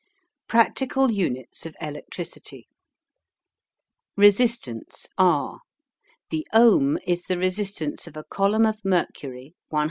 [0.47, 2.67] PRACTICAL UNITS OF ELECTRICITY.
[4.17, 5.59] RESISTANCE R.
[6.31, 9.79] The Ohm is the resistance of a column of mercury 106.